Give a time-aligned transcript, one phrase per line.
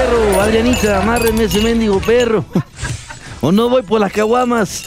[0.00, 2.42] Perro, Adrianita, amárreme ese mendigo perro.
[3.42, 4.84] o no voy por las caguamas.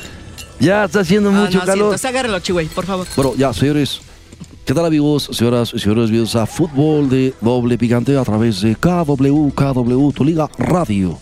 [0.60, 1.86] Ya está haciendo Ah, mucho no, calor.
[1.86, 3.06] entonces agárralo, chihuey, por favor.
[3.16, 4.02] Bueno, ya, señores.
[4.66, 6.10] ¿Qué tal, amigos, señoras y señores?
[6.10, 11.20] Bienvenidos a Fútbol de Doble Picante a través de KW, KW, tu liga radio.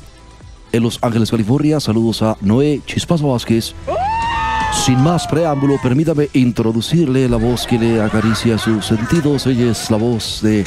[0.71, 3.73] En Los Ángeles, California, saludos a Noé Chispazo Vázquez.
[4.85, 9.46] Sin más preámbulo, permítame introducirle la voz que le acaricia sus sentidos.
[9.48, 10.63] Ella es la voz de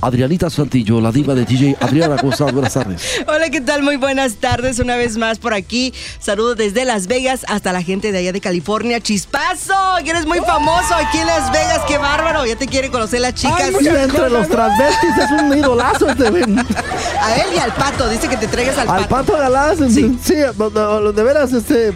[0.00, 2.16] Adrianita Santillo, la diva de DJ Adriana.
[2.16, 2.52] ¿Cómo estás?
[2.52, 3.02] Buenas tardes.
[3.26, 3.82] Hola, ¿qué tal?
[3.82, 4.78] Muy buenas tardes.
[4.78, 5.92] Una vez más por aquí.
[6.18, 9.00] Saludos desde Las Vegas hasta la gente de allá de California.
[9.00, 11.80] Chispazo, que eres muy famoso aquí en Las Vegas.
[11.86, 12.46] Qué bárbaro.
[12.46, 13.60] Ya te quiere conocer las chicas.
[13.60, 16.42] Ay, entre los transvestis es un idolazo este güey.
[16.42, 18.08] A él y al pato.
[18.08, 21.92] Dice que te traigas al, Al pato Galás, sí, sí de veras, este.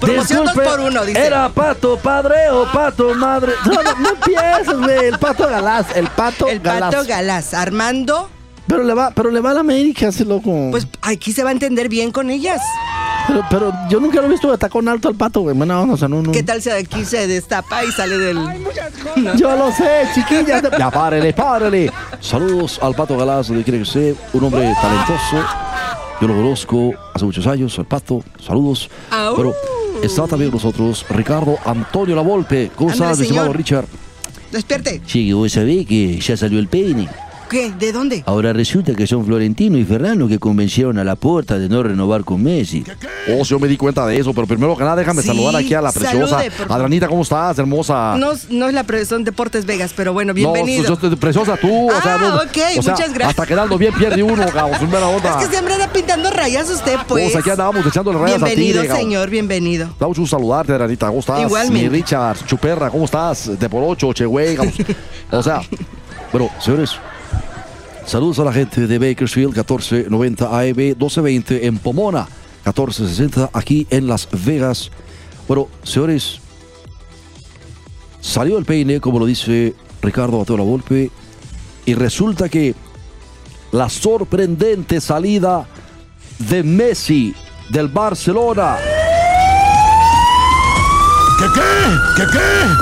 [0.00, 1.26] Promoción dos por uno, dice.
[1.26, 3.52] ¿Era pato padre o pato madre?
[3.66, 5.06] No, no, no empieces, güey.
[5.06, 6.97] El pato Galás, el pato El Galás.
[6.98, 7.54] Pato Galás.
[7.54, 8.28] Armando,
[8.66, 10.68] Pero le va, pero le va a la América, ese loco.
[10.70, 12.60] pues aquí se va a entender bien con ellas.
[13.26, 15.54] pero, pero yo nunca lo he visto de tacón alto al pato, güey.
[15.56, 16.32] Bueno, no, o sea, no, no.
[16.32, 18.38] ¿Qué tal si aquí se destapa y sale del.
[19.36, 20.62] Yo lo sé, chiquillas.
[20.70, 21.90] de- Ya, párele, párele.
[22.20, 24.14] Saludos al Pato Galás, donde quiere que esté.
[24.34, 25.44] Un hombre talentoso.
[26.20, 28.22] Yo lo conozco hace muchos años, al Pato.
[28.44, 28.90] Saludos.
[29.10, 29.54] Pero
[30.02, 32.70] está también con nosotros Ricardo Antonio Lavolpe.
[32.76, 33.52] ¿Cómo estás, mi estimado.
[33.52, 33.86] Richard?
[34.52, 35.00] Despierte.
[35.06, 37.08] Sí, vos sabés que ya salió el peine.
[37.48, 37.72] ¿Qué?
[37.78, 38.22] ¿De dónde?
[38.26, 42.22] Ahora resulta que son Florentino y Ferrano que convencieron a la puerta de no renovar
[42.24, 42.84] con Messi.
[43.30, 45.72] Oh, yo me di cuenta de eso, pero primero que nada déjame Sí, saludar aquí
[45.72, 46.38] a la preciosa.
[46.40, 46.52] salude.
[46.68, 48.16] Adranita, ¿cómo estás, hermosa?
[48.18, 50.98] No, no es la son Deportes Vegas, pero bueno, bienvenido.
[51.02, 51.88] No, preciosa tú.
[51.90, 53.28] o sea, Ah, no- ok, o sea, muchas gracias.
[53.30, 54.74] Hasta quedando bien pierde uno, cabrón.
[54.82, 55.30] Es mera onda.
[55.40, 57.24] Es que siempre anda pintando rayas usted, pues.
[57.32, 59.86] Pues aquí andamos echándole rayas a ti, Bienvenido, señor, bienvenido.
[59.98, 61.06] Da mucho gusto saludarte, Adranita.
[61.08, 61.40] ¿Cómo estás?
[61.40, 61.82] Igualmente.
[61.82, 63.58] Mi Richard, Chuperra, ¿cómo estás?
[63.58, 64.54] De por ocho, che, güey.
[64.56, 64.74] cabrón.
[65.30, 65.62] o sea,
[66.32, 66.98] bueno, señores.
[68.08, 72.26] Saludos a la gente de Bakersfield, 1490 AM, 1220 en Pomona,
[72.64, 74.90] 1460 aquí en Las Vegas.
[75.46, 76.40] Bueno, señores,
[78.22, 81.10] salió el peine, como lo dice Ricardo Mateo Volpe,
[81.84, 82.74] y resulta que
[83.72, 85.68] la sorprendente salida
[86.38, 87.34] de Messi
[87.68, 88.78] del Barcelona.
[91.38, 91.70] ¿Qué qué?
[92.16, 92.38] ¿Qué qué?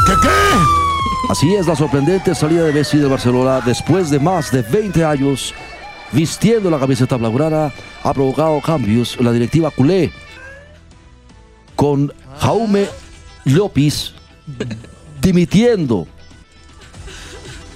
[0.07, 0.86] ¿Qué qué?
[1.29, 5.55] Así es la sorprendente salida de Messi del Barcelona después de más de 20 años
[6.13, 7.73] vistiendo la camiseta blaugrana
[8.05, 10.13] ha provocado cambios en la directiva culé
[11.75, 12.87] con Jaume
[13.45, 14.15] Llopis
[15.21, 16.07] dimitiendo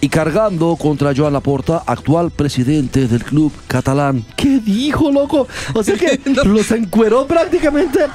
[0.00, 4.24] y cargando contra Joan Laporta, actual presidente del club catalán.
[4.36, 5.46] ¿Qué dijo, loco?
[5.74, 8.06] O sea que los encueró prácticamente.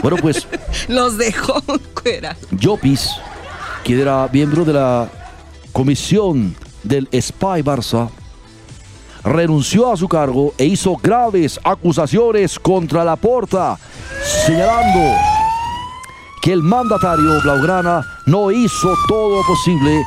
[0.00, 0.46] Bueno, pues
[0.88, 1.60] Los dejó
[2.02, 2.36] fuera.
[2.50, 3.10] Llopis,
[3.84, 5.08] quien era miembro de la
[5.72, 8.08] comisión del Spy Barça,
[9.22, 13.78] renunció a su cargo e hizo graves acusaciones contra la porta,
[14.46, 15.16] señalando
[16.42, 20.02] que el mandatario Blaugrana no hizo todo lo posible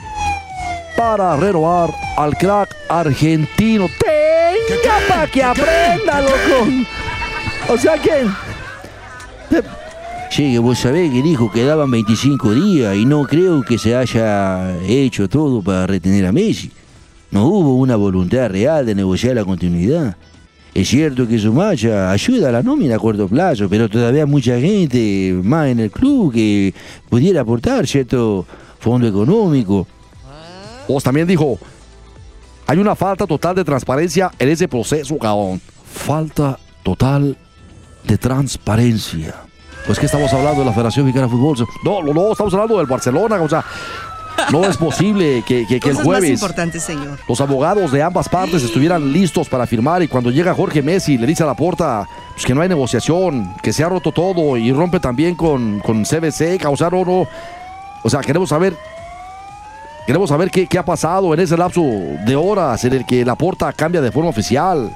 [0.95, 3.87] para renovar al crack argentino.
[3.99, 6.67] Tenga para que aprenda, loco.
[7.69, 8.27] O sea que
[10.37, 13.95] Sí, que vos sabés que dijo que daban 25 días y no creo que se
[13.95, 16.71] haya hecho todo para retener a Messi.
[17.31, 20.15] No hubo una voluntad real de negociar la continuidad.
[20.75, 24.29] Es cierto que su marcha ayuda a la nómina a corto plazo, pero todavía hay
[24.29, 26.71] mucha gente más en el club que
[27.09, 28.45] pudiera aportar cierto
[28.77, 29.87] fondo económico.
[30.87, 31.57] Vos también dijo,
[32.67, 35.59] hay una falta total de transparencia en ese proceso, cabrón.
[35.91, 37.35] Falta total
[38.07, 39.46] de transparencia.
[39.87, 41.67] Pues que estamos hablando de la Federación Mexicana de Fútbol.
[41.83, 43.41] No, no, no, estamos hablando del Barcelona.
[43.41, 43.63] O sea,
[44.51, 46.39] no es posible que, que- que el jueves
[46.81, 47.17] señor.
[47.27, 51.25] los abogados de ambas partes estuvieran listos para firmar y cuando llega Jorge Messi le
[51.25, 54.71] dice a la puerta pues, que no hay negociación, que se ha roto todo y
[54.73, 57.27] rompe también con, con CBC, causar oro.
[58.03, 58.75] O sea, queremos saber
[60.05, 63.35] queremos saber qué, qué ha pasado en ese lapso de horas en el que la
[63.35, 64.91] puerta cambia de forma oficial.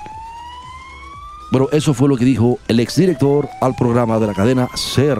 [1.52, 5.20] Bueno, eso fue lo que dijo el exdirector al programa de la cadena SER.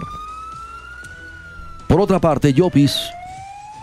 [1.86, 2.96] Por otra parte, Llopis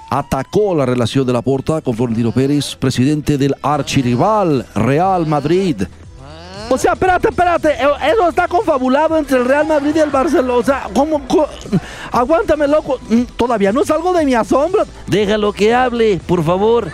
[0.10, 5.84] atacó la relación de la Porta con Florentino Pérez, presidente del archirrival Real Madrid.
[6.72, 7.70] O sea, espérate, espérate.
[7.70, 10.54] eh, Eso está confabulado entre el Real Madrid y el Barcelona.
[10.56, 11.22] O sea, ¿cómo?
[12.12, 13.00] Aguántame, loco.
[13.10, 14.84] Mm, Todavía no es algo de mi asombro.
[15.08, 16.92] Déjalo que hable, por favor.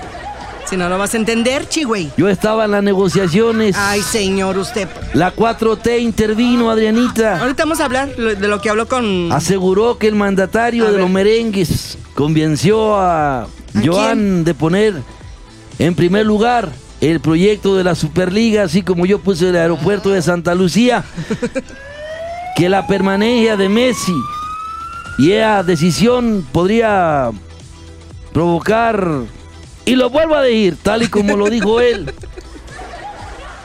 [0.69, 2.11] Si no lo vas a entender, chi, güey.
[2.17, 3.75] Yo estaba en las negociaciones.
[3.77, 4.87] Ay, señor, usted.
[5.13, 7.39] La 4T intervino, Adrianita.
[7.39, 9.31] Ahorita vamos a hablar de lo que habló con.
[9.31, 11.01] Aseguró que el mandatario A de ver.
[11.01, 13.47] los merengues convenció a
[13.83, 14.95] Joan de poner
[15.77, 16.71] en primer lugar
[17.01, 21.03] el proyecto de la Superliga, así como yo puse el aeropuerto de Santa Lucía,
[22.55, 24.15] que la permanencia de Messi
[25.17, 27.29] y esa decisión podría
[28.33, 29.07] provocar,
[29.85, 32.11] y lo vuelvo a decir, tal y como lo dijo él,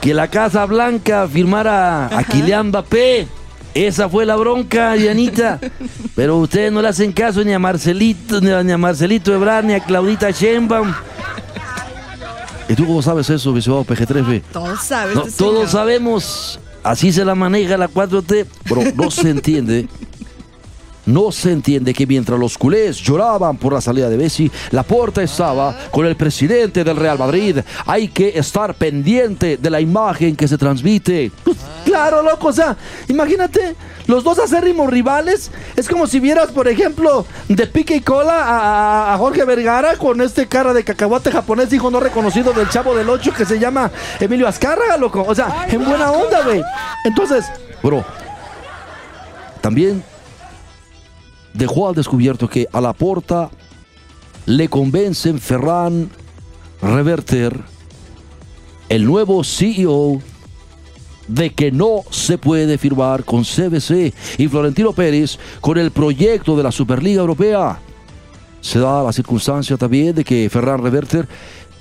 [0.00, 3.28] que la Casa Blanca firmara a Kylian Mbappé.
[3.72, 5.60] Esa fue la bronca, Dianita.
[6.16, 9.64] Pero ustedes no le hacen caso ni a Marcelito, ni a, ni a Marcelito Ebrard,
[9.64, 10.92] ni a Claudita Sheinbaum.
[12.68, 14.42] ¿Y tú cómo sabes eso, Viseo PG3?
[14.52, 15.14] Todos sabes.
[15.14, 16.58] No, este todos sabemos.
[16.82, 18.46] Así se la maneja la 4T.
[18.64, 19.88] Pero no se entiende.
[21.10, 25.20] No se entiende que mientras los culés lloraban por la salida de Messi, la porta
[25.20, 27.58] estaba con el presidente del Real Madrid.
[27.84, 31.32] Hay que estar pendiente de la imagen que se transmite.
[31.82, 32.76] Claro, loco, o sea,
[33.08, 33.74] imagínate,
[34.06, 35.50] los dos acérrimos rivales.
[35.74, 40.20] Es como si vieras, por ejemplo, de pique y cola a, a Jorge Vergara con
[40.20, 43.90] este cara de cacahuate japonés, hijo no reconocido del chavo del 8 que se llama
[44.20, 45.24] Emilio Azcárraga, loco.
[45.26, 46.62] O sea, en buena onda, güey.
[47.04, 47.46] Entonces,
[47.82, 48.04] bro,
[49.60, 50.04] también
[51.54, 53.50] dejó al descubierto que a la porta
[54.46, 56.10] le convencen Ferran
[56.82, 57.60] Reverter,
[58.88, 60.20] el nuevo CEO,
[61.28, 66.62] de que no se puede firmar con CBC y Florentino Pérez con el proyecto de
[66.62, 67.78] la Superliga Europea.
[68.60, 71.28] Se da la circunstancia también de que Ferran Reverter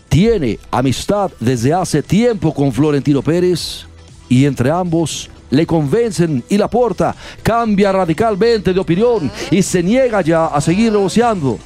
[0.08, 3.86] tiene amistad desde hace tiempo con Florentino Pérez
[4.28, 10.22] y entre ambos le convencen y la porta cambia radicalmente de opinión y se niega
[10.22, 11.58] ya a seguir negociando.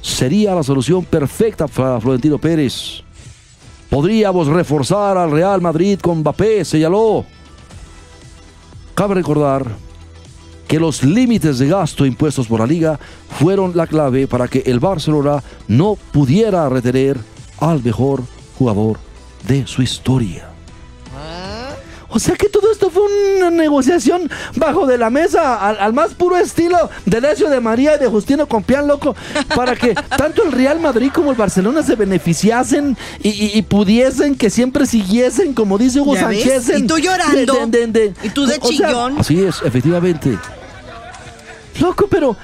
[0.00, 3.02] Sería la solución perfecta para Florentino Pérez.
[3.90, 7.24] Podríamos reforzar al Real Madrid con Mbappé, señaló.
[8.94, 9.66] Cabe recordar
[10.66, 12.98] que los límites de gasto impuestos por la liga
[13.38, 17.18] fueron la clave para que el Barcelona no pudiera retener
[17.60, 18.22] al mejor
[18.58, 18.98] jugador
[19.46, 20.55] de su historia.
[22.16, 23.02] O sea que todo esto fue
[23.36, 27.96] una negociación bajo de la mesa al, al más puro estilo de Decio de María
[27.96, 29.14] y de Justino Compián, loco,
[29.54, 34.34] para que tanto el Real Madrid como el Barcelona se beneficiasen y, y- y pudiesen
[34.34, 36.16] que siempre siguiesen, como dice Hugo.
[36.16, 36.70] Sánchez.
[36.78, 37.66] Y tú llorando.
[37.66, 39.18] de- de- de- Y tú de o sea, chillón.
[39.18, 40.38] así es, efectivamente.
[41.80, 42.34] Loco, pero...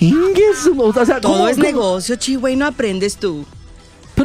[0.00, 2.56] Ingues, o sea, Todo ¿cómo- es cómo- negocio, chi, güey.
[2.56, 3.44] No aprendes tú.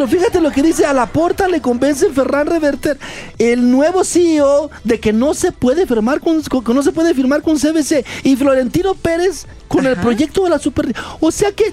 [0.02, 2.98] Pero fíjate lo que dice, a la porta le convence Ferran Reverter,
[3.38, 7.44] el nuevo CEO, de que no se puede firmar con, con- no se puede firmar
[7.44, 10.92] con CBC y Florentino Pérez con el proyecto de la Super.
[11.20, 11.72] O sea que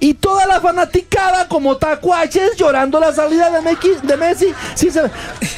[0.00, 4.46] y toda la fanaticada como tacuaches llorando la salida de, Meki- de Messi.
[4.74, 5.02] Sí, se-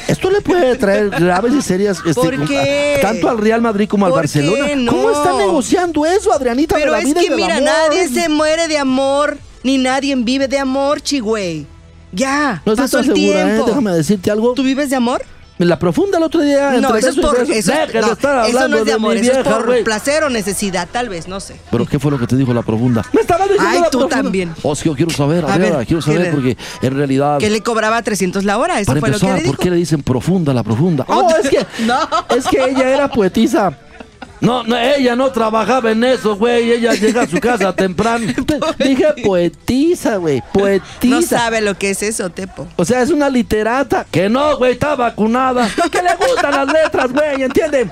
[0.07, 2.99] esto le puede traer graves y serias este, ¿Por qué?
[3.01, 4.77] tanto al Real Madrid como al ¿Por Barcelona.
[4.77, 4.93] no?
[4.93, 6.77] ¿Cómo están negociando eso, Adrianita?
[6.77, 10.47] de Pero la es vida que mira, nadie se muere de amor, ni nadie vive
[10.47, 11.67] de amor, chi, güey.
[12.13, 13.45] Ya, No pasó estás el segura, ¿eh?
[13.47, 13.67] tiempo.
[13.67, 14.55] Déjame decirte algo.
[14.55, 15.23] ¿Tú vives de amor?
[15.59, 16.73] La profunda el otro día.
[16.83, 19.59] No, eso es por eso, no, eso no es de amor, mi eso es vieja,
[19.59, 21.57] por placer o necesidad, tal vez, no sé.
[21.71, 23.03] Pero ¿qué fue lo que te dijo la profunda?
[23.15, 24.17] Me estaba diciendo Ay, la tú profunda.
[24.23, 24.55] también.
[24.85, 27.39] Yo quiero saber, A ver, quiero ¿qué saber porque en realidad.
[27.39, 29.55] Que le cobraba 300 la hora, eso Para fue lo empezar, que le dijo.
[29.57, 31.07] ¿por qué le dicen profunda la profunda?
[31.09, 32.01] Oh, es que, No.
[32.37, 33.73] es que ella era poetisa.
[34.41, 36.73] No, no, ella no trabajaba en eso, güey.
[36.73, 38.27] Ella llega a su casa temprano.
[38.79, 40.43] Dije poetisa, güey.
[40.53, 41.15] Poetisa.
[41.15, 42.67] No sabe lo que es eso, Tepo.
[42.77, 44.07] O sea, es una literata.
[44.11, 45.69] Que no, güey, está vacunada.
[45.91, 47.91] Que le gustan las letras, güey, ¿entienden?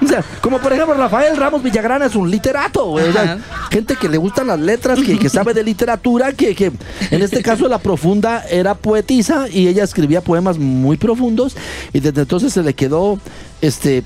[0.00, 3.08] O sea, como por ejemplo Rafael Ramos Villagrana es un literato, güey.
[3.08, 3.38] O sea,
[3.70, 6.70] gente que le gustan las letras, que, que sabe de literatura, que, que
[7.10, 11.56] en este caso la profunda era poetisa y ella escribía poemas muy profundos
[11.92, 13.18] y desde entonces se le quedó
[13.60, 14.04] este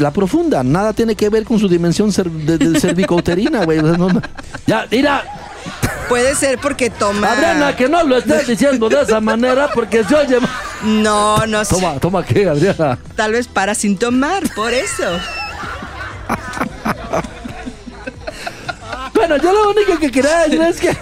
[0.00, 3.78] la profunda, nada tiene que ver con su dimensión cer- de, de cervicouterina, güey.
[3.78, 4.22] O sea, no- no.
[4.66, 5.22] Ya, mira,
[6.08, 7.30] Puede ser porque toma.
[7.30, 10.38] Adriana, que no lo estés diciendo de esa manera porque se oye.
[10.82, 11.74] No, no sé.
[11.76, 12.98] Toma, toma qué, Adriana.
[13.14, 15.04] Tal vez para sin tomar, por eso.
[19.14, 20.96] Bueno, yo lo único que quería decir es que.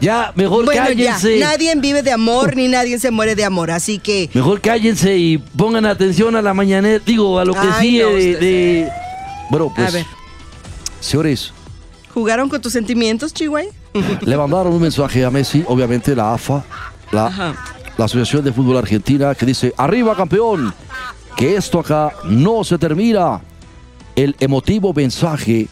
[0.00, 0.88] Ya, mejor Bueno, ya.
[0.88, 1.38] cállense.
[1.38, 4.30] Nadie vive de amor ni nadie se muere de amor, así que.
[4.32, 7.02] Mejor cállense y pongan atención a la mañanera.
[7.04, 8.88] Digo, a lo que Ay, sigue no, de, de-
[9.50, 9.88] Bueno, pues.
[9.88, 10.06] A ver.
[11.00, 11.52] Señores,
[12.14, 13.70] ¿Jugaron con tus sentimientos, Chihuahua?
[14.22, 16.64] le mandaron un mensaje a Messi, obviamente la AFA.
[17.12, 17.54] La, Ajá.
[17.96, 20.72] la Asociación de Fútbol Argentina, que dice, arriba campeón,
[21.36, 23.40] que esto acá no se termina.
[24.16, 25.68] El emotivo mensaje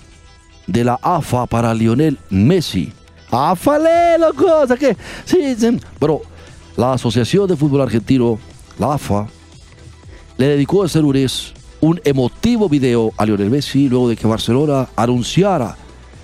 [0.67, 2.93] de la AFA para Lionel Messi.
[3.31, 3.79] AFA,
[4.19, 6.23] loco, que, sí, sí, pero
[6.77, 8.39] la Asociación de Fútbol Argentino,
[8.79, 9.27] la AFA,
[10.37, 15.77] le dedicó a lunes un emotivo video a Lionel Messi luego de que Barcelona anunciara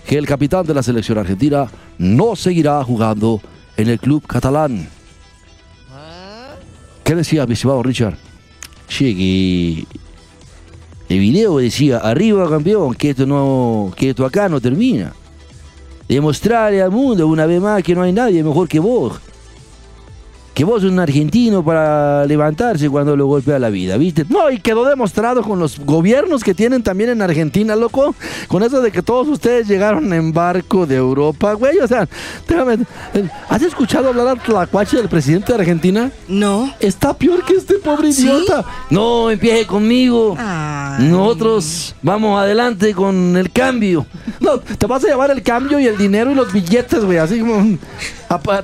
[0.06, 3.40] que el capitán de la selección argentina no seguirá jugando
[3.76, 4.88] en el club catalán.
[7.02, 8.16] ¿Qué decía mi estimado Richard?
[8.88, 9.86] Sí,
[11.08, 15.12] el video decía, arriba campeón, que esto, no, que esto acá no termina.
[16.08, 19.20] Demostrarle al mundo una vez más que no hay nadie mejor que vos
[20.54, 24.24] que vos sos un argentino para levantarse cuando lo golpea la vida, ¿viste?
[24.28, 28.14] No, y quedó demostrado con los gobiernos que tienen también en Argentina, loco.
[28.46, 31.78] Con eso de que todos ustedes llegaron en barco de Europa, güey.
[31.78, 32.08] O sea,
[32.46, 32.74] déjame.
[33.14, 36.10] eh, ¿Has escuchado hablar a Tlacuache del presidente de Argentina?
[36.28, 36.72] No.
[36.78, 38.22] Está peor que este pobre ¿Sí?
[38.22, 38.64] idiota.
[38.90, 40.36] No, empiece conmigo.
[40.38, 41.08] Ay.
[41.08, 44.06] Nosotros vamos adelante con el cambio.
[44.40, 47.18] No, te vas a llevar el cambio y el dinero y los billetes, güey.
[47.18, 47.76] Así como.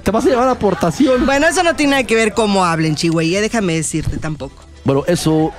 [0.03, 1.25] Te vas a llevar aportación.
[1.27, 3.41] Bueno, eso no tiene nada que ver cómo hablen, Chihuahua.
[3.41, 4.55] Déjame decirte tampoco.
[4.85, 5.53] Bueno, eso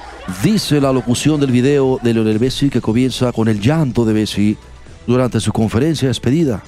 [0.43, 4.57] dice la locución del video de Lionel Messi que comienza con el llanto de Messi
[5.07, 6.61] durante su conferencia de despedida.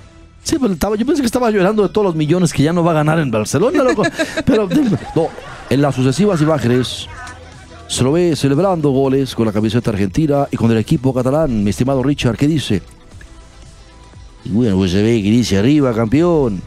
[0.43, 2.83] Sí, pero estaba- yo pensé que estaba llorando de todos los millones que ya no
[2.83, 4.03] va a ganar en Barcelona, loco.
[4.45, 4.67] Pero
[5.15, 5.29] no,
[5.69, 7.07] en las sucesivas imágenes
[7.87, 11.63] se lo ve celebrando goles con la camiseta argentina y con el equipo catalán.
[11.63, 12.81] Mi estimado Richard, ¿qué dice?
[14.45, 16.61] Y bueno, pues se ve que dice arriba, campeón.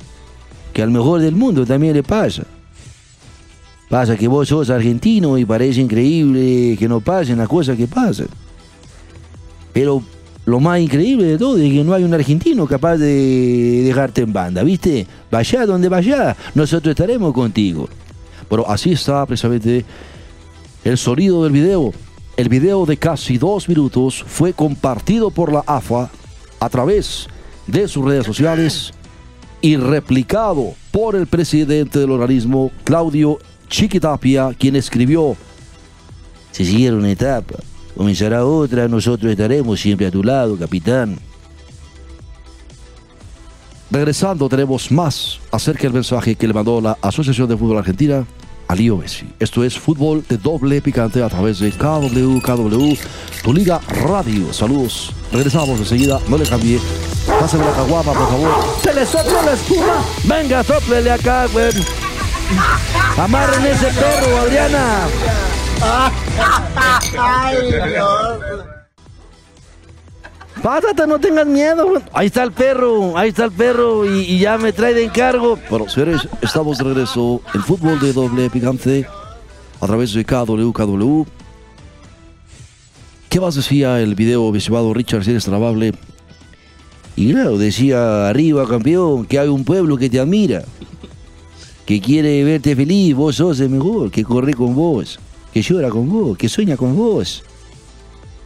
[0.77, 2.43] Que al mejor del mundo también le pasa.
[3.89, 8.29] Pasa que vos sos argentino y parece increíble que no pasen las cosas que pasan.
[9.73, 10.03] Pero
[10.45, 14.35] lo más increíble de todo es que no hay un argentino capaz de dejarte en
[14.35, 15.07] banda, ¿viste?
[15.31, 17.89] Vaya donde vaya, nosotros estaremos contigo.
[18.47, 19.83] Pero así está precisamente
[20.85, 21.95] el sonido del video.
[22.37, 26.11] El video de casi dos minutos fue compartido por la AFA
[26.61, 27.29] a través
[27.67, 28.93] de sus redes sociales
[29.61, 35.37] y replicado por el presidente del organismo, Claudio Chiquitapia, quien escribió,
[36.53, 37.57] se siguieron una etapa,
[37.97, 41.19] comenzará otra, nosotros estaremos siempre a tu lado, capitán.
[43.91, 48.27] Regresando tenemos más acerca del mensaje que le mandó la Asociación de Fútbol Argentina
[48.69, 49.29] a Leo Messi.
[49.39, 52.95] Esto es fútbol de doble picante a través de KW, KW,
[53.43, 54.53] tu liga radio.
[54.53, 55.13] Saludos.
[55.33, 56.81] Regresamos enseguida, no le cambie.
[57.41, 58.51] Pásame la caguama, por favor.
[58.83, 60.05] Se le sopla la espuma.
[60.25, 61.73] Venga, soplele acá, güey.
[63.19, 65.09] Amarren ese perro, Adriana.
[70.67, 72.03] Pásate, no tengas miedo.
[72.13, 75.57] Ahí está el perro, ahí está el perro y, ya me trae de encargo.
[75.71, 79.07] Bueno, señores, estamos de regreso en fútbol de doble picante
[79.81, 81.23] a través de KW, KW.
[83.29, 85.93] ¿Qué más decía el video, mi Richard, si eres tan amable?
[87.15, 90.65] Y claro, decía arriba, campeón, que hay un pueblo que te admira,
[91.85, 95.21] que quiere verte feliz, vos sos el mejor, que corre con vos,
[95.53, 97.45] que llora con vos, que sueña con vos,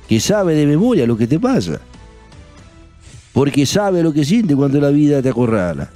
[0.07, 1.81] que sabe de memoria lo que te pasa,
[3.33, 5.91] porque sabe lo que siente cuando la vida te acorrala,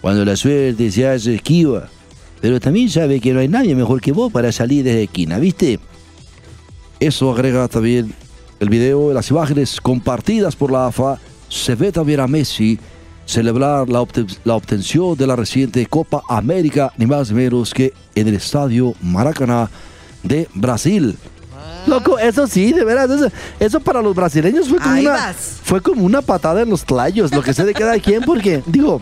[0.00, 1.88] cuando la suerte se hace esquiva,
[2.40, 5.38] pero también sabe que no hay nadie mejor que vos para salir desde la esquina,
[5.38, 5.78] ¿viste?
[6.98, 8.14] Eso agrega también
[8.60, 11.18] el video, las imágenes compartidas por la AFA.
[11.48, 12.78] Se ve también a Messi
[13.26, 17.92] celebrar la, obten- la obtención de la reciente Copa América, ni más ni menos que
[18.14, 19.70] en el estadio Maracaná
[20.22, 21.16] de Brasil.
[21.86, 25.60] Loco, eso sí, de veras, eso, eso para los brasileños fue como, Ahí una, vas.
[25.62, 29.00] fue como una patada en los tlayos, lo que sé de cada quien, porque, digo,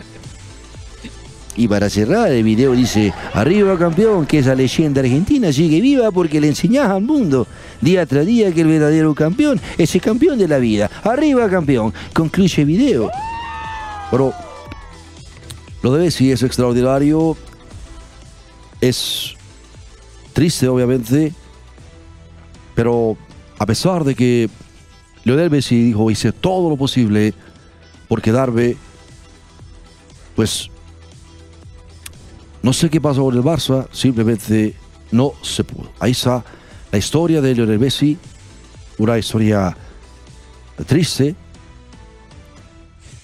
[1.59, 6.39] y para cerrar el video dice, arriba campeón, que esa leyenda argentina sigue viva porque
[6.39, 7.47] le enseñás al mundo
[7.81, 10.89] día tras día que el verdadero campeón es el campeón de la vida.
[11.03, 13.11] Arriba campeón, concluye el video.
[14.09, 14.33] Pero
[15.81, 17.35] lo de Messi es extraordinario,
[18.79, 19.35] es
[20.31, 21.33] triste obviamente,
[22.79, 23.17] pero
[23.57, 24.49] a pesar de que
[25.25, 27.33] Lionel Messi dijo, hice todo lo posible
[28.07, 28.77] por quedarme,
[30.33, 30.69] pues
[32.61, 34.75] no sé qué pasó con el Barça, simplemente
[35.11, 35.91] no se pudo.
[35.99, 36.45] Ahí está
[36.89, 38.17] la historia de Lionel Messi,
[38.97, 39.75] una historia
[40.87, 41.35] triste,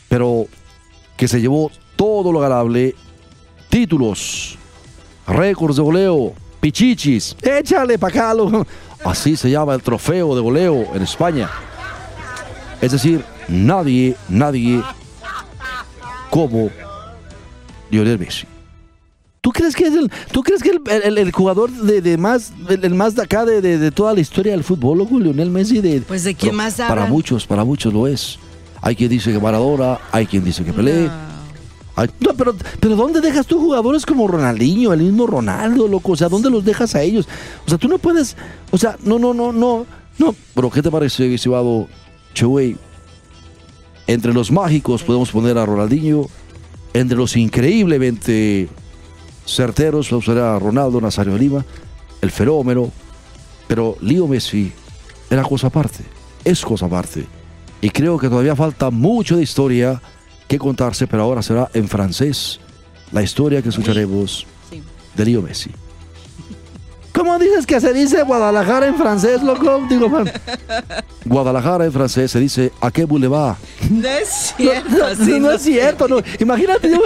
[0.10, 0.48] pero
[1.16, 2.94] que se llevó todo lo ganable,
[3.70, 4.58] títulos,
[5.26, 8.34] récords de goleo, pichichis, échale pa' acá,
[9.06, 11.50] Así se llama el trofeo de goleo en España.
[12.82, 14.82] Es decir, nadie, nadie
[16.30, 16.70] como
[17.90, 18.48] Lionel Messi.
[19.42, 22.52] ¿Tú crees que es el, tú crees que el, el- el jugador de, de más,
[22.68, 25.82] el, más de acá de, de- de toda la historia del fútbol, loco, Lionel Messi?
[25.82, 27.12] De, Pues, ¿de quién más Para hablan?
[27.12, 28.40] muchos, para muchos lo es.
[28.82, 31.10] Hay quien dice que Maradona, hay quien dice que Pelé.
[32.20, 36.12] No, pero, pero ¿dónde dejas tú jugadores como Ronaldinho, el mismo Ronaldo, loco?
[36.12, 37.28] O sea, ¿dónde los dejas a ellos?
[37.66, 38.36] O sea, tú no puedes,
[38.72, 39.86] o sea, no, no, no, no,
[40.18, 40.36] no.
[40.54, 41.88] Pero ¿qué te parece, estimado
[42.34, 42.75] Chewey?
[44.08, 46.28] Entre los mágicos podemos poner a Ronaldinho,
[46.94, 48.68] entre los increíblemente
[49.46, 51.64] certeros podemos poner a Ronaldo Nazario Lima,
[52.22, 52.92] el fenómeno,
[53.68, 54.72] pero Leo Messi
[55.30, 56.04] era cosa aparte,
[56.44, 57.25] es cosa aparte.
[57.80, 60.02] Y creo que todavía falta mucho de historia
[60.48, 62.60] que contarse, pero ahora será en francés
[63.12, 64.82] la historia que escucharemos Sí.
[65.16, 65.72] de Leo Messi.
[67.14, 69.86] ¿Cómo dices que se dice Guadalajara en francés, loco?
[69.90, 70.30] Digo, man.
[71.24, 73.56] Guadalajara en francés se dice ¿a qué boulevard?
[73.90, 76.18] No es cierto, No, sí, no no es cierto, no.
[76.40, 77.00] Imagínate, yo,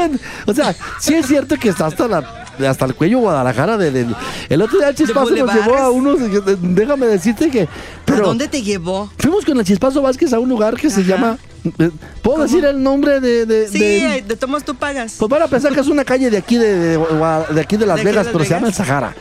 [0.47, 4.15] o sea, sí es cierto que está hasta la hasta el cuello Guadalajara de, de-
[4.49, 6.17] el otro día el chispazo nos llevó a unos
[6.61, 7.67] déjame decirte que ¿A
[8.03, 9.09] pero dónde te llevó?
[9.17, 11.09] fuimos con el chispazo Vázquez a un lugar que se Ajá.
[11.09, 11.91] llama eh, ¿Puedo
[12.23, 12.43] ¿Cómo?
[12.43, 15.15] decir el nombre de, de- Sí, de- de tomos tú pagas.
[15.19, 17.95] pues van a pensar que es una calle de aquí de, de, aquí de Las
[17.95, 18.73] ¿De aquí de Vegas, Las pero se llama el?
[18.73, 19.13] Sahara.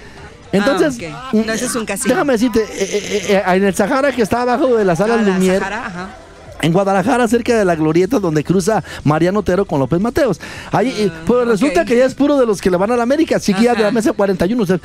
[0.53, 1.31] Entonces, Ah.
[1.33, 2.15] No, es un casino.
[2.15, 5.23] déjame decirte, eh, eh, eh, en el Sahara que está abajo de la sala Ah,
[5.23, 6.09] la Lumière, Sahara, ajá.
[6.63, 10.41] en Guadalajara, cerca de la glorieta donde cruza Mariano Otero con López Mateos.
[10.73, 13.03] Ahí, eh, pues resulta que ya es puro de los que le van a la
[13.03, 13.95] América, chiquilla de la Ajá.
[13.95, 14.63] mesa 41.
[14.63, 14.81] O sea,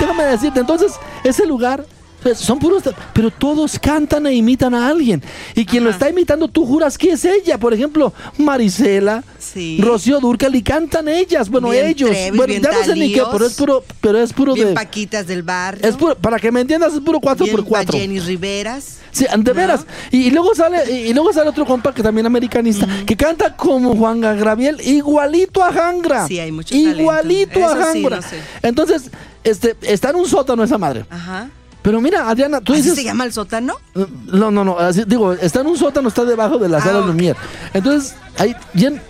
[0.00, 0.92] déjame decirte, entonces,
[1.24, 1.84] ese lugar.
[2.24, 5.22] Pues, Son puros, pero todos cantan e imitan a alguien.
[5.54, 7.56] Y quien lo está imitando, tú juras que es ella.
[7.58, 9.78] Por ejemplo, Marisela, Sí.
[9.80, 11.48] Rocío Durcal, y cantan ellas.
[11.50, 12.10] Bueno, Bien ellos.
[12.10, 13.28] Trevis, bueno, ya no sé ni qué, Talíos.
[13.32, 14.74] pero es puro, pero es puro Bien de.
[14.74, 15.86] Paquitas del barrio.
[15.88, 18.98] Es puro, para que me entiendas, es puro 4 bien por 4 Jenny Riveras.
[19.12, 19.86] Sí, de veras.
[20.10, 23.54] Y, y luego sale, y, y luego sale otro compa que también americanista, que canta
[23.54, 26.26] como Juan Gabriel, igualito a Jangra.
[26.26, 27.68] Sí, hay mucho Igualito talento.
[27.68, 28.16] a Eso sí, Jangra.
[28.16, 28.38] no sé.
[28.62, 29.10] Entonces,
[29.44, 31.04] este, está en un sótano esa madre.
[31.10, 31.48] Ajá.
[31.84, 32.96] Pero mira, Adriana, tú ¿Así dices.
[32.96, 33.74] se llama el sótano?
[34.26, 34.78] No, no, no.
[34.78, 37.06] así- digo, está en un sótano, está debajo de la Ah, sala ok.
[37.08, 37.36] Lumière.
[37.74, 39.02] Entonces, hay bien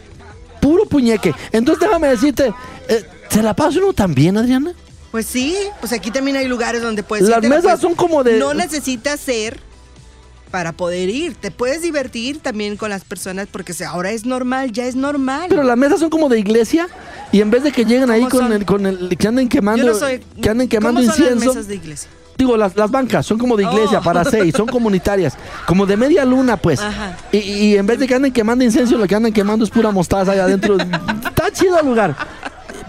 [0.61, 1.33] puro puñeque.
[1.53, 2.53] Entonces, déjame decirte,
[2.89, 4.73] eh, ¿se la pasa uno también, Adriana?
[5.13, 8.41] Pues sí, pues aquí también hay lugares donde puedes Las irte, mesas son como de-
[8.41, 9.61] No necesitas ser
[10.51, 11.37] para poder ir.
[11.37, 15.47] Te puedes divertir también con las personas porque ahora es normal, ya es normal.
[15.49, 16.89] Pero las mesas son como de iglesia
[17.31, 18.53] y en vez de que lleguen ahí ¿Cómo con son?
[18.53, 20.21] el, con el que anden quemando, Yo no soy.
[20.43, 22.11] que anden quemando ¿Cómo son las mesas de iglesia?
[22.37, 24.03] Digo, las, las bancas son como de iglesia Oh.
[24.03, 26.81] para seis, son comunitarias, como de media luna, pues.
[27.33, 29.91] Y, y en vez de que anden quemando incienso, lo que andan quemando es pura
[29.93, 30.77] mostaza allá adentro.
[31.27, 32.17] está chido el lugar.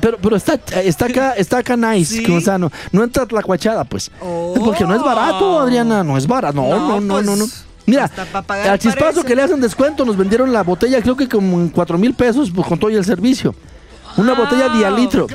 [0.01, 2.31] Pero, pero está, está acá, está acá nice, Sí.
[2.31, 4.11] o sea, no, no entra la cuachada, pues.
[4.21, 4.53] Oh.
[4.63, 6.55] Porque no es barato, Adriana, no es barato.
[6.61, 7.45] No, no, No, no, no, no.
[7.45, 8.09] pues, Mira,
[8.65, 9.23] al chispazo parece.
[9.25, 12.51] que le hacen descuento, nos vendieron la botella, creo que como en cuatro mil pesos,
[12.53, 13.53] pues con todo y el servicio.
[14.17, 14.45] Una Wow.
[14.45, 15.27] botella de al litro.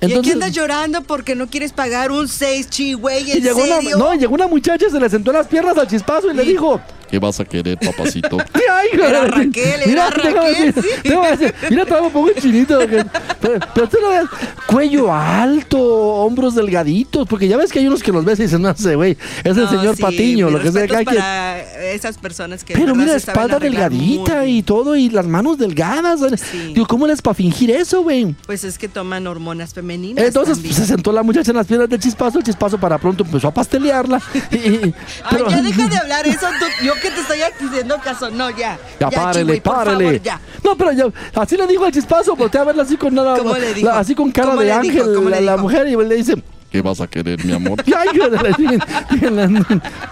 [0.00, 3.62] Y aquí andas llorando porque no quieres pagar un 6 chi, güey, y ¿en llegó
[3.62, 6.44] una, no, llegó una muchacha, se le sentó en las piernas al chispazo y le
[6.44, 8.36] dijo, ¿Qué vas a querer, papacito?
[8.54, 9.30] Ay, Era joder.
[9.30, 11.10] Raquel, era mira, Raquel, déjame decir, sí.
[11.38, 12.78] decir, mira, estaba un poco chinito.
[12.80, 13.04] que-
[13.40, 14.24] Pero, pero tú lo ves,
[14.66, 18.62] cuello alto, hombros delgaditos, porque ya ves que hay unos que los ves y dicen,
[18.62, 19.12] no sé, güey,
[19.44, 20.82] es el No, señor sí, Patiño, lo que sea.
[20.82, 21.16] respetos cada quien.
[21.22, 21.58] para
[21.92, 26.20] esas personas que Pero mira, espalda delgadita muy y todo, y las manos delgadas.
[26.50, 26.72] Sí.
[26.74, 28.34] Digo, ¿cómo les para fingir eso, güey?
[28.46, 30.74] Pues es que toman hormonas femeninas Entonces también.
[30.74, 33.54] se sentó la muchacha en las piernas del chispazo, el chispazo para pronto empezó a
[33.54, 34.20] pastelearla.
[34.50, 34.94] y- y- Ay,
[35.30, 38.78] pero- ya deja de hablar eso, tú- yo que te estoy haciendo caso, no, ya.
[39.00, 40.04] Ya, párele, por párele.
[40.04, 40.40] favor, ya.
[40.64, 41.04] No, pero ya,
[41.40, 43.88] así le dijo al chispazo, voltea a verla así con nada, ¿Cómo le dijo?
[43.88, 44.98] la- así con cara ¿Cómo de le dijo?
[45.02, 45.62] ángel, ¿Cómo le la, la dijo?
[45.62, 46.34] mujer, y le dice,
[46.70, 47.82] ¿Qué vas a querer, mi amor?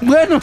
[0.01, 0.40] Bueno,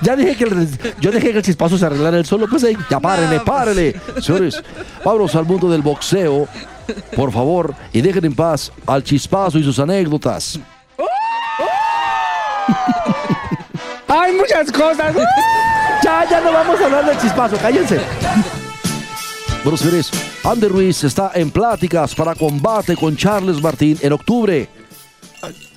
[0.00, 0.68] ya dije que el-
[1.00, 3.42] yo dejé que el chispazo se arreglara él solo, pues ahí, ya párele, pues.
[3.42, 4.00] párele.
[4.22, 4.62] Señores,
[5.04, 6.46] vámonos al mundo del boxeo,
[7.16, 10.60] por favor, y dejen en paz al chispazo y sus anécdotas.
[14.08, 15.16] Hay muchas cosas.
[16.06, 17.98] Ya, ya no vamos a hablar del chispazo, cállense.
[19.64, 20.08] Bueno, señores,
[20.44, 24.68] Ander Ruiz está en pláticas para combate con Charles Martín en octubre.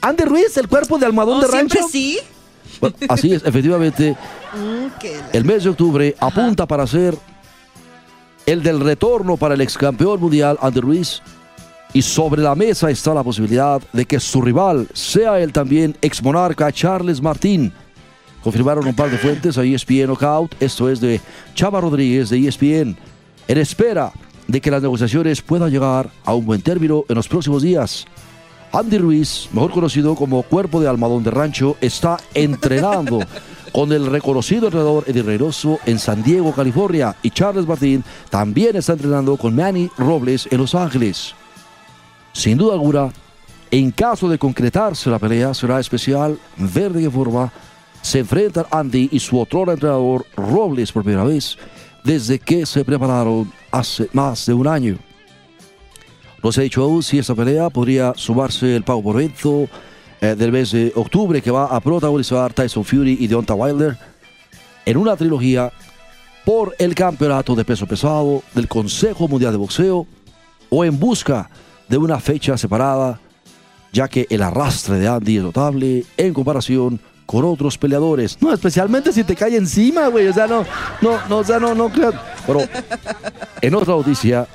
[0.02, 1.90] Ander Ruiz, el cuerpo de almohadón ¿Oh, de siempre rancho.
[1.92, 2.20] sí?
[2.80, 4.16] Bueno, así es, efectivamente,
[4.54, 4.88] Mm,
[5.34, 7.16] el mes de octubre apunta para ser
[8.46, 11.22] el del retorno para el ex campeón mundial Ander Ruiz.
[11.94, 16.22] Y sobre la mesa está la posibilidad de que su rival sea el también ex
[16.22, 17.74] monarca Charles Martín.
[18.44, 21.20] Confirmaron un par de fuentes a ESPN Knockout, esto es de
[21.56, 22.98] Chava Rodríguez de ESPN,
[23.48, 24.14] en espera
[24.48, 28.06] de que las negociaciones puedan llegar a un buen término en los próximos días.
[28.72, 33.20] Andy Ruiz, mejor conocido como Cuerpo de Almadón de Rancho, está entrenando
[33.74, 38.94] con el reconocido entrenador Eddie Reynoso en San Diego, California, y Charles Martín también está
[38.94, 41.34] entrenando con Manny Robles en Los Ángeles.
[42.32, 43.12] Sin duda alguna,
[43.72, 47.52] en caso de concretarse la pelea, será especial ver de qué forma
[48.02, 51.58] se enfrentan Andy y su otro entrenador Robles por primera vez
[52.04, 54.98] desde que se prepararon hace más de un año.
[56.42, 59.68] No se ha dicho aún si esta pelea podría sumarse el pago por evento
[60.22, 63.98] eh, del mes de octubre que va a protagonizar Tyson Fury y Deontay Wilder
[64.86, 65.72] en una trilogía
[66.46, 70.08] por el campeonato de peso pesado del Consejo Mundial de Boxeo
[70.70, 71.50] o en busca
[71.88, 73.20] de una fecha separada,
[73.92, 78.40] ya que el arrastre de Andy es notable en comparación con otros peleadores.
[78.42, 80.28] No, especialmente si te cae encima, güey.
[80.28, 80.66] O sea, no,
[81.00, 82.12] no, no, o sea, no, no creo.
[82.48, 82.62] Pero
[83.62, 84.48] en otra noticia,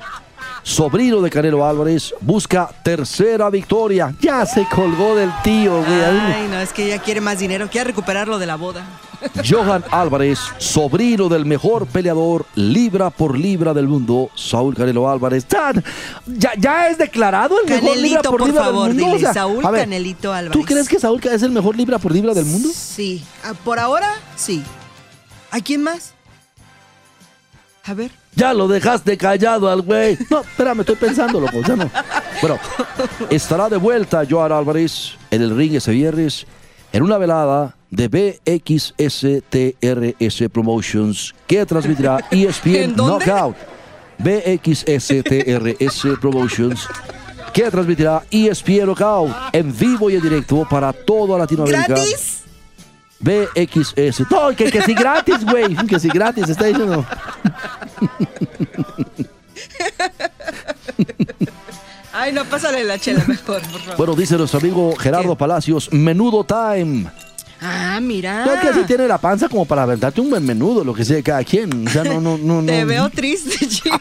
[0.65, 4.13] sobrino de Canelo Álvarez busca tercera victoria.
[4.19, 6.03] Ya se colgó del tío, güey.
[6.03, 8.83] Ay, no, es que ella quiere más dinero, quiere recuperar lo de la boda.
[9.49, 15.45] Johan Álvarez, sobrino del mejor peleador libra por libra del mundo, Saúl Canelo Álvarez.
[16.25, 19.15] Ya, ya es declarado el mejor libra Canelito, por, por libra favor, del mundo.
[19.17, 20.51] dile, O sea, Saúl ver, Canelito Álvarez.
[20.59, 22.69] ¿Tú crees que Saúl es el mejor libra por libra del mundo?
[22.73, 23.23] Sí.
[23.43, 24.63] Ah, Por ahora, sí.
[25.51, 26.13] ¿A quién más?
[27.87, 28.09] A ver.
[28.35, 30.17] Ya lo dejaste callado al güey.
[30.29, 31.61] No, espérame, estoy pensando, loco.
[31.65, 31.89] Ya no.
[32.41, 32.57] Bueno,
[33.29, 36.47] estará de vuelta Johan Álvarez en el ring ese viernes
[36.91, 39.69] en una velada de BXSTRS
[40.51, 43.25] Promotions que transmitirá ESPN ¿En dónde?
[43.25, 43.55] Knockout.
[44.17, 46.87] BXSTRS Promotions
[47.53, 51.85] que transmitirá ESPN Knockout en vivo y en directo para toda Latinoamérica.
[51.87, 52.41] ¿Gratis?
[53.19, 54.29] BXS.
[54.29, 55.75] No, que, que sí gratis, güey.
[55.87, 57.05] Que sí gratis, está diciendo.
[62.13, 63.97] Ay, no, pásale la chela mejor, por favor.
[63.97, 65.39] Bueno, dice nuestro amigo Gerardo ¿Qué?
[65.39, 67.11] Palacios, menudo time.
[67.61, 68.45] Ah, mira.
[68.45, 71.21] No, que así tiene la panza como para aventarte un buen menudo, lo que sea
[71.21, 71.87] cada quien.
[71.87, 72.67] O sea, no, no, no, no.
[72.67, 73.97] Te veo triste, chico.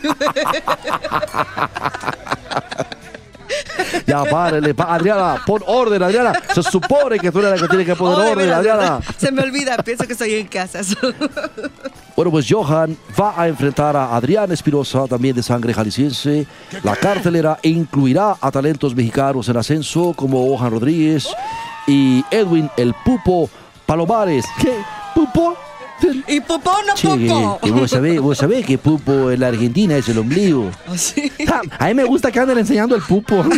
[4.07, 4.75] Ya, párele.
[4.75, 6.33] pa- Adriana, pon orden, Adriana.
[6.55, 9.01] Se supone que tú eres la que tiene que poner Oh, de orden, Adriana.
[9.19, 10.81] Se me olvida, pienso que estoy en casa.
[12.17, 16.47] Bueno, pues Johan va a enfrentar a Adrián Espirosa, también de sangre jalisciense.
[16.85, 21.27] La cartelera incluirá a talentos mexicanos en ascenso como Johan Rodríguez
[21.89, 23.51] y Edwin el Pupo
[23.85, 24.45] Palomares.
[24.61, 24.77] ¿Qué?
[25.15, 25.57] ¿Pupo?
[26.29, 27.59] ¿Y popó no Che, que, popó?
[27.63, 30.71] que vos, sabés, vos sabés que Pupo en la Argentina es el ombligo.
[30.89, 31.33] ¿Oh, sí?
[31.47, 33.45] Ja, A mí me gusta que anden enseñando el pupo.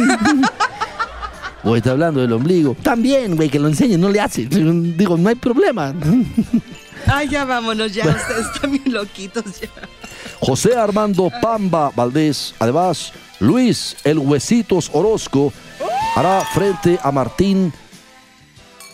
[1.64, 2.77] Vos está hablando del ombligo.
[2.81, 4.47] También, güey, que lo enseñen, no le hace.
[4.47, 5.92] Digo, no hay problema.
[7.07, 8.05] Ay, ya vámonos, ya.
[8.09, 9.69] Ustedes están bien loquitos ya.
[10.40, 12.55] José Armando Pamba Valdés.
[12.59, 15.53] Además, Luis El Huesitos Orozco
[16.14, 17.73] hará frente a Martín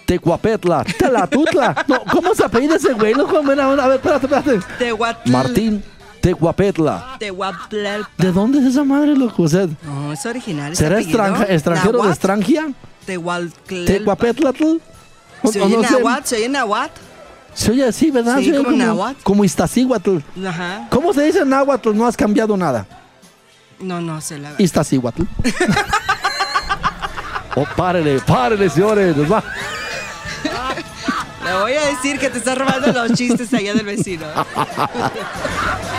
[0.06, 0.84] Tecuapetla.
[0.98, 1.84] Talatutla.
[1.88, 3.14] No, ¿Cómo se apellida ese güey?
[3.14, 3.26] No.
[3.28, 4.60] A ver, espérate, espérate.
[4.78, 5.30] Tehuatl.
[5.30, 5.82] Martín
[6.20, 7.16] Tecuapetla.
[7.18, 7.76] Tehuatl.
[8.18, 9.42] ¿De dónde es esa madre, loco?
[9.44, 10.76] O sea, No, es original.
[10.76, 12.72] ¿Será extranjero de extranjia?
[13.06, 13.48] Tehuatl.
[13.86, 14.76] ¿Tecuapetlatl?
[15.42, 15.76] O- ¿Se oye.
[15.78, 16.24] Nahuatl?
[16.26, 17.00] ¿Se oye Nahuatl?
[17.54, 18.38] Se oye así, ¿verdad?
[18.38, 19.22] Sí, Se oye como náhuatl.
[19.22, 20.18] Como Iztaccíhuatl.
[20.46, 20.86] Ajá.
[20.90, 21.94] ¿Cómo se dice náhuatl?
[21.94, 22.86] No has cambiado nada.
[23.78, 24.52] No, no, se la...
[24.58, 25.22] Iztaccíhuatl.
[27.56, 29.16] oh, párele, párele, señores.
[29.16, 29.42] Nos va.
[31.44, 34.26] Le voy a decir que te estás robando los chistes allá del vecino.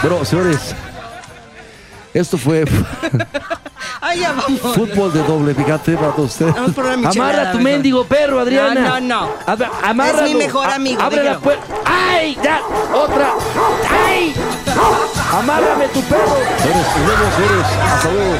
[0.01, 0.75] Bueno, señores.
[2.13, 2.65] Esto fue
[4.13, 4.75] Ay, vamos.
[4.75, 6.53] fútbol de doble picante para todos ustedes.
[6.53, 7.61] Vamos por una Amarra tu mejor.
[7.63, 8.99] mendigo perro, Adriana.
[8.99, 9.29] No, no, no.
[9.83, 10.25] Amárralo.
[10.27, 11.63] Es mi mejor A- amigo, Abre la puerta.
[11.85, 12.37] ¡Ay!
[12.43, 12.61] ¡Ya!
[12.93, 13.33] ¡Otra!
[14.07, 14.33] ¡Ay!
[15.33, 16.35] ¡Amárrame tu perro!
[16.59, 17.67] Señores, nos vemos, señores.
[17.93, 18.35] Hasta luego.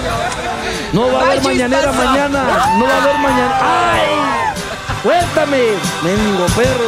[0.94, 2.44] No va a haber mañanera mañana.
[2.78, 3.60] No va a haber mañana.
[3.94, 4.10] ¡Ay!
[5.02, 5.64] ¡Suéltame!
[6.04, 6.88] ¡Mendigo perro!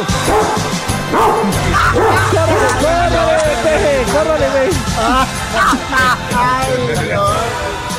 [2.30, 3.92] ¡Córrele, córrele, peje!
[4.12, 4.70] ¡Córrele, güey!